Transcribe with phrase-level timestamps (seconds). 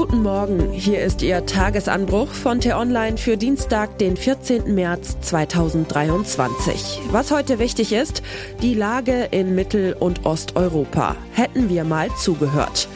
[0.00, 4.74] Guten Morgen, hier ist Ihr Tagesanbruch von T-Online für Dienstag, den 14.
[4.74, 7.02] März 2023.
[7.10, 8.22] Was heute wichtig ist,
[8.62, 11.16] die Lage in Mittel- und Osteuropa.
[11.32, 12.88] Hätten wir mal zugehört.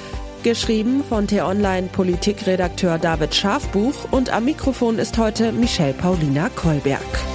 [0.45, 7.33] Geschrieben von T-Online Politikredakteur David Schafbuch und am Mikrofon ist heute Michelle Paulina Kolberg.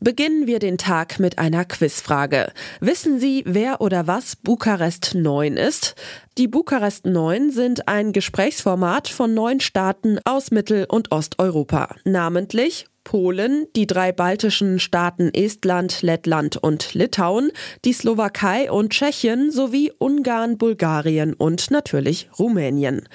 [0.00, 2.52] Beginnen wir den Tag mit einer Quizfrage.
[2.80, 5.94] Wissen Sie, wer oder was Bukarest 9 ist?
[6.36, 13.66] Die Bukarest 9 sind ein Gesprächsformat von neun Staaten aus Mittel- und Osteuropa, namentlich Polen,
[13.76, 17.52] die drei baltischen Staaten Estland, Lettland und Litauen,
[17.84, 23.08] die Slowakei und Tschechien sowie Ungarn, Bulgarien und natürlich Rumänien.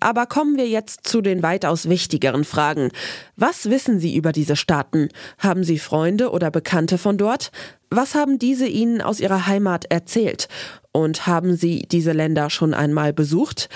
[0.00, 2.90] Aber kommen wir jetzt zu den weitaus wichtigeren Fragen.
[3.36, 5.08] Was wissen Sie über diese Staaten?
[5.38, 7.50] Haben Sie Freunde oder Bekannte von dort?
[7.90, 10.48] Was haben diese Ihnen aus Ihrer Heimat erzählt?
[10.92, 13.68] Und haben Sie diese Länder schon einmal besucht?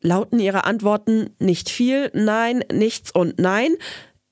[0.00, 3.74] Lauten Ihre Antworten nicht viel, nein, nichts und nein?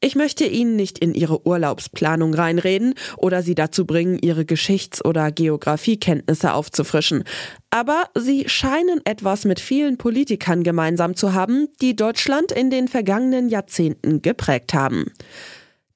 [0.04, 5.32] Ich möchte Ihnen nicht in Ihre Urlaubsplanung reinreden oder Sie dazu bringen, Ihre Geschichts- oder
[5.32, 7.24] Geografiekenntnisse aufzufrischen.
[7.70, 13.48] Aber Sie scheinen etwas mit vielen Politikern gemeinsam zu haben, die Deutschland in den vergangenen
[13.48, 15.06] Jahrzehnten geprägt haben.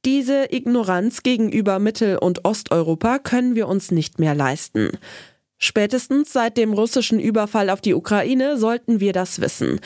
[0.06, 4.92] Diese Ignoranz gegenüber Mittel- und Osteuropa können wir uns nicht mehr leisten.
[5.58, 9.80] Spätestens seit dem russischen Überfall auf die Ukraine sollten wir das wissen.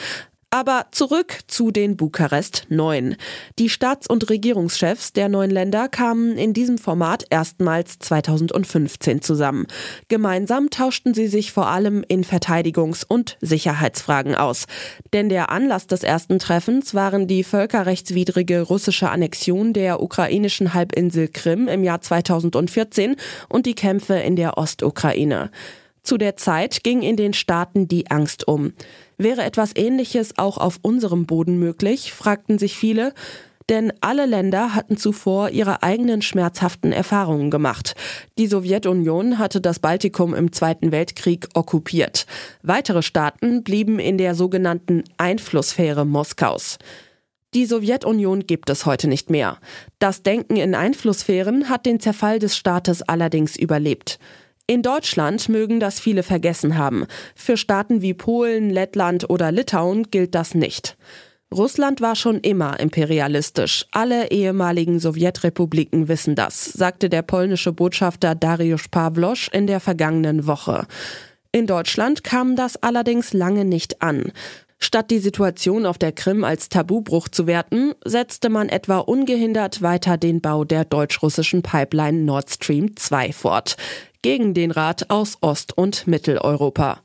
[0.53, 3.15] Aber zurück zu den Bukarest 9.
[3.57, 9.65] Die Staats- und Regierungschefs der neuen Länder kamen in diesem Format erstmals 2015 zusammen.
[10.09, 14.65] Gemeinsam tauschten sie sich vor allem in Verteidigungs- und Sicherheitsfragen aus.
[15.11, 21.67] Denn der Anlass des ersten Treffens waren die völkerrechtswidrige russische Annexion der ukrainischen Halbinsel Krim
[21.67, 23.15] im Jahr 2014
[23.49, 25.49] und die Kämpfe in der Ostukraine.
[26.03, 28.73] Zu der Zeit ging in den Staaten die Angst um.
[29.17, 33.13] Wäre etwas Ähnliches auch auf unserem Boden möglich, fragten sich viele,
[33.69, 37.95] denn alle Länder hatten zuvor ihre eigenen schmerzhaften Erfahrungen gemacht.
[38.37, 42.25] Die Sowjetunion hatte das Baltikum im Zweiten Weltkrieg okkupiert.
[42.61, 46.77] Weitere Staaten blieben in der sogenannten Einflusssphäre Moskaus.
[47.53, 49.59] Die Sowjetunion gibt es heute nicht mehr.
[49.99, 54.19] Das Denken in Einflusssphären hat den Zerfall des Staates allerdings überlebt.
[54.65, 57.05] In Deutschland mögen das viele vergessen haben.
[57.35, 60.95] Für Staaten wie Polen, Lettland oder Litauen gilt das nicht.
[61.53, 63.85] Russland war schon immer imperialistisch.
[63.91, 70.87] Alle ehemaligen Sowjetrepubliken wissen das, sagte der polnische Botschafter Dariusz Pawlosz in der vergangenen Woche.
[71.51, 74.31] In Deutschland kam das allerdings lange nicht an.
[74.83, 80.17] Statt die Situation auf der Krim als Tabubruch zu werten, setzte man etwa ungehindert weiter
[80.17, 83.77] den Bau der deutsch-russischen Pipeline Nord Stream 2 fort
[84.23, 86.99] gegen den Rat aus Ost- und Mitteleuropa.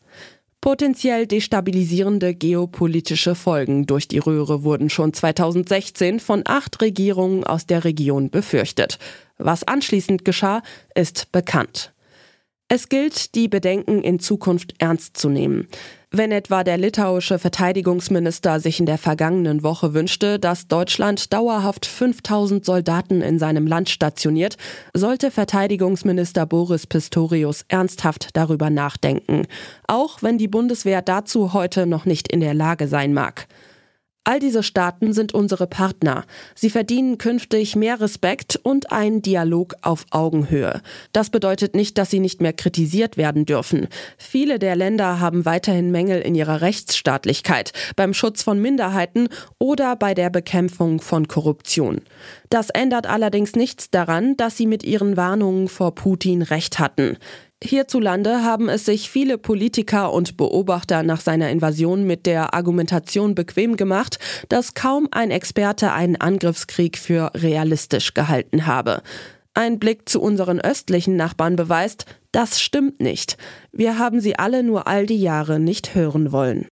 [0.60, 7.84] Potenziell destabilisierende geopolitische Folgen durch die Röhre wurden schon 2016 von acht Regierungen aus der
[7.84, 8.98] Region befürchtet.
[9.38, 10.62] Was anschließend geschah,
[10.96, 11.92] ist bekannt.
[12.70, 15.68] Es gilt, die Bedenken in Zukunft ernst zu nehmen.
[16.10, 22.66] Wenn etwa der litauische Verteidigungsminister sich in der vergangenen Woche wünschte, dass Deutschland dauerhaft 5000
[22.66, 24.58] Soldaten in seinem Land stationiert,
[24.92, 29.46] sollte Verteidigungsminister Boris Pistorius ernsthaft darüber nachdenken,
[29.86, 33.48] auch wenn die Bundeswehr dazu heute noch nicht in der Lage sein mag.
[34.28, 36.26] All diese Staaten sind unsere Partner.
[36.54, 40.82] Sie verdienen künftig mehr Respekt und einen Dialog auf Augenhöhe.
[41.14, 43.88] Das bedeutet nicht, dass sie nicht mehr kritisiert werden dürfen.
[44.18, 50.12] Viele der Länder haben weiterhin Mängel in ihrer Rechtsstaatlichkeit, beim Schutz von Minderheiten oder bei
[50.12, 52.02] der Bekämpfung von Korruption.
[52.50, 57.16] Das ändert allerdings nichts daran, dass sie mit ihren Warnungen vor Putin recht hatten.
[57.62, 63.76] Hierzulande haben es sich viele Politiker und Beobachter nach seiner Invasion mit der Argumentation bequem
[63.76, 69.02] gemacht, dass kaum ein Experte einen Angriffskrieg für realistisch gehalten habe.
[69.54, 73.36] Ein Blick zu unseren östlichen Nachbarn beweist, das stimmt nicht.
[73.72, 76.68] Wir haben sie alle nur all die Jahre nicht hören wollen.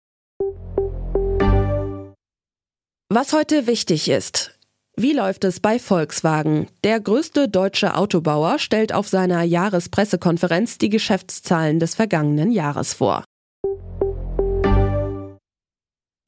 [3.08, 4.58] Was heute wichtig ist.
[4.94, 6.66] Wie läuft es bei Volkswagen?
[6.84, 13.24] Der größte deutsche Autobauer stellt auf seiner Jahrespressekonferenz die Geschäftszahlen des vergangenen Jahres vor.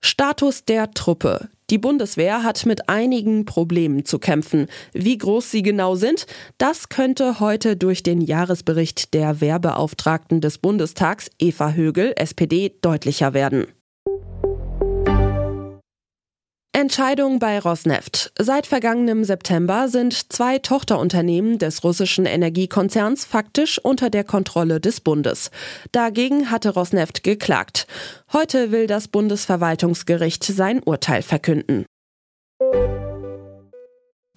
[0.02, 1.50] Status der Truppe.
[1.68, 4.68] Die Bundeswehr hat mit einigen Problemen zu kämpfen.
[4.94, 6.26] Wie groß sie genau sind,
[6.56, 13.66] das könnte heute durch den Jahresbericht der Wehrbeauftragten des Bundestags Eva Högel, SPD, deutlicher werden.
[16.76, 18.32] Entscheidung bei Rosneft.
[18.36, 25.52] Seit vergangenem September sind zwei Tochterunternehmen des russischen Energiekonzerns faktisch unter der Kontrolle des Bundes.
[25.92, 27.86] Dagegen hatte Rosneft geklagt.
[28.32, 31.86] Heute will das Bundesverwaltungsgericht sein Urteil verkünden.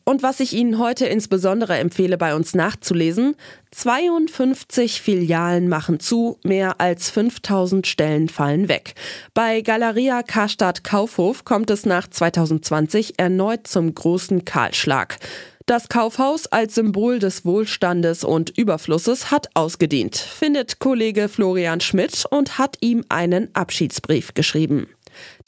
[0.08, 3.36] Und was ich Ihnen heute insbesondere empfehle, bei uns nachzulesen,
[3.72, 8.96] 52 Filialen machen zu, mehr als 5000 Stellen fallen weg.
[9.34, 15.18] Bei Galeria Karstadt Kaufhof kommt es nach 2020 erneut zum großen Kahlschlag.
[15.66, 22.58] Das Kaufhaus als Symbol des Wohlstandes und Überflusses hat ausgedient, findet Kollege Florian Schmidt und
[22.58, 24.88] hat ihm einen Abschiedsbrief geschrieben.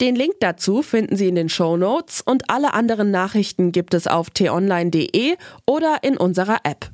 [0.00, 4.06] Den Link dazu finden Sie in den Show Notes und alle anderen Nachrichten gibt es
[4.06, 5.36] auf t-online.de
[5.66, 6.90] oder in unserer App.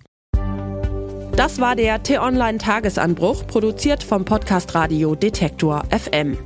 [1.37, 6.39] Das war der T-Online Tagesanbruch, produziert vom Podcast Radio Detektor FM.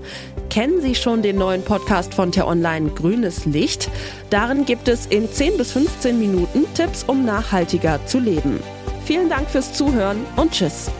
[0.50, 3.88] Kennen Sie schon den neuen Podcast von T-Online Grünes Licht?
[4.30, 8.58] Darin gibt es in 10 bis 15 Minuten Tipps, um nachhaltiger zu leben.
[9.04, 10.90] Vielen Dank fürs Zuhören und Tschüss.